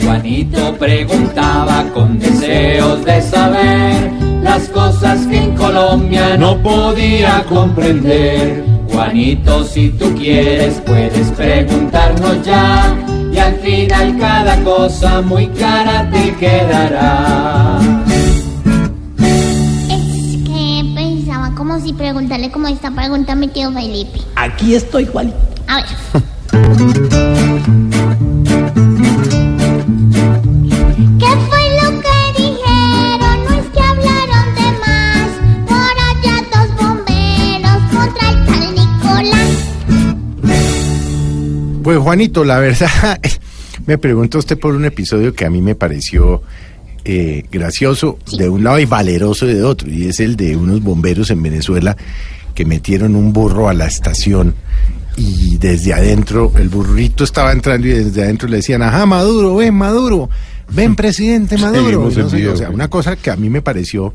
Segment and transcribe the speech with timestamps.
[0.00, 4.12] Juanito preguntaba con deseos de saber
[4.42, 8.64] las cosas que en Colombia no podía comprender.
[8.92, 12.96] Juanito, si tú quieres, puedes preguntarnos ya.
[13.32, 17.80] Y al final cada cosa muy cara te quedará.
[21.96, 24.20] Preguntarle como esta pregunta a mi tío Felipe.
[24.36, 25.36] Aquí estoy, Juanito.
[25.66, 25.86] A ver.
[31.18, 33.36] ¿Qué fue lo que dijeron?
[33.44, 35.28] No es que hablaron de más.
[35.66, 39.54] Por allá dos bomberos contra el tal Nicolás.
[41.82, 43.20] Pues Juanito, la verdad,
[43.86, 46.42] me pregunta usted por un episodio que a mí me pareció
[47.08, 51.30] eh, gracioso de un lado y valeroso de otro, y es el de unos bomberos
[51.30, 51.96] en Venezuela
[52.54, 54.54] que metieron un burro a la estación
[55.16, 59.74] y desde adentro, el burrito estaba entrando y desde adentro le decían, ajá, Maduro, ven
[59.74, 60.28] Maduro,
[60.70, 62.02] ven presidente Maduro.
[62.02, 62.74] no sé, video, o sea, sí.
[62.74, 64.12] una cosa que a mí me pareció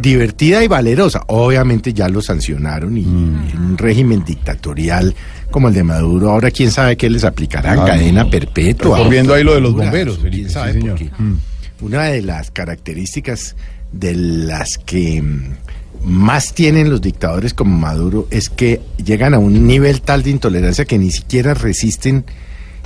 [0.00, 1.22] divertida y valerosa.
[1.28, 5.14] Obviamente ya lo sancionaron y en un régimen dictatorial
[5.50, 8.96] como el de Maduro, ahora quién sabe qué les aplicarán, Ah, cadena perpetua.
[8.96, 11.34] Estamos viendo ahí lo de los bomberos, quién sí, sabe, Mm.
[11.80, 13.56] Una de las características
[13.92, 15.56] de las que mm,
[16.04, 20.84] más tienen los dictadores como Maduro es que llegan a un nivel tal de intolerancia
[20.84, 22.24] que ni siquiera resisten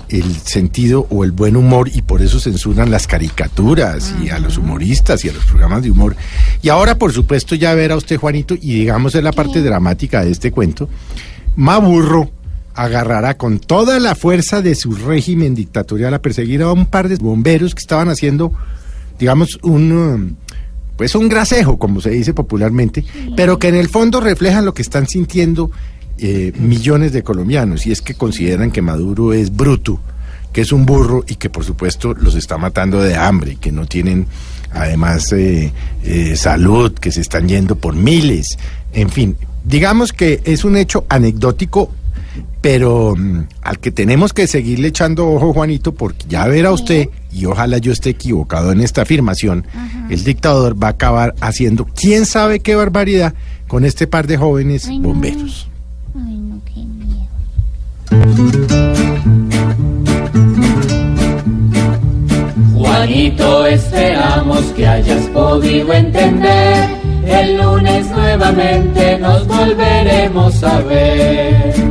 [0.09, 4.59] el sentido o el buen humor y por eso censuran las caricaturas y a los
[4.59, 6.17] humoristas y a los programas de humor.
[6.63, 10.33] Y ahora, por supuesto, ya verá usted, Juanito, y digamos es la parte dramática de
[10.33, 10.89] este cuento,
[11.57, 12.31] Maburro
[12.75, 17.17] agarrará con toda la fuerza de su régimen dictatorial a perseguir a un par de
[17.17, 18.53] bomberos que estaban haciendo,
[19.21, 19.93] digamos, un...
[19.93, 20.35] um,
[20.97, 23.03] pues un grasejo, como se dice popularmente,
[23.35, 25.71] pero que en el fondo reflejan lo que están sintiendo
[26.19, 29.99] eh, millones de colombianos, y es que consideran que Maduro es bruto,
[30.53, 33.87] que es un burro y que por supuesto los está matando de hambre, que no
[33.87, 34.27] tienen
[34.73, 35.73] además eh,
[36.05, 38.59] eh, salud, que se están yendo por miles,
[38.93, 41.95] en fin, digamos que es un hecho anecdótico,
[42.61, 47.45] pero mm, al que tenemos que seguirle echando ojo, Juanito, porque ya verá usted, y
[47.47, 49.67] ojalá yo esté equivocado en esta afirmación,
[50.09, 53.35] el dictador va a acabar haciendo quién sabe qué barbaridad
[53.69, 55.09] con este par de jóvenes Ay, no.
[55.09, 55.69] bomberos.
[56.15, 58.41] Ay, no, qué miedo.
[62.75, 66.89] Juanito, esperamos que hayas podido entender.
[67.27, 71.90] El lunes nuevamente nos volveremos a ver.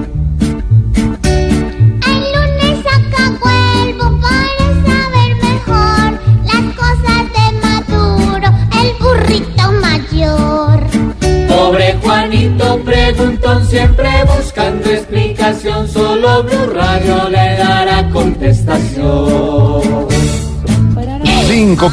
[15.87, 19.81] solo Blue Radio le dará contestación.
[21.47, 21.89] 5